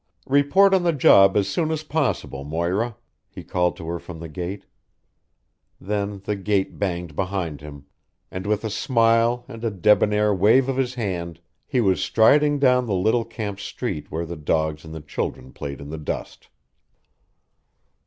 "Report 0.25 0.73
on 0.73 0.81
the 0.81 0.93
job 0.93 1.37
as 1.37 1.47
soon 1.47 1.69
as 1.69 1.83
possible, 1.83 2.43
Moira," 2.43 2.95
he 3.29 3.43
called 3.43 3.77
to 3.77 3.85
her 3.87 3.99
from 3.99 4.17
the 4.17 4.27
gate. 4.27 4.65
Then 5.79 6.23
the 6.25 6.35
gate 6.35 6.79
banged 6.79 7.15
behind 7.15 7.61
him, 7.61 7.85
and 8.31 8.47
with 8.47 8.63
a 8.63 8.71
smile 8.71 9.45
and 9.47 9.63
a 9.63 9.69
debonair 9.69 10.33
wave 10.33 10.67
of 10.67 10.77
his 10.77 10.95
hand, 10.95 11.39
he 11.67 11.81
was 11.81 12.03
striding 12.03 12.57
down 12.57 12.87
the 12.87 12.95
little 12.95 13.25
camp 13.25 13.59
street 13.59 14.09
where 14.09 14.25
the 14.25 14.35
dogs 14.35 14.83
and 14.83 14.95
the 14.95 15.01
children 15.01 15.53
played 15.53 15.79
in 15.79 15.91
the 15.91 15.99
dust. 15.99 16.49